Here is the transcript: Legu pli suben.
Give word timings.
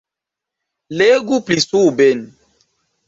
Legu 1.01 1.37
pli 1.45 1.59
suben. 1.69 2.19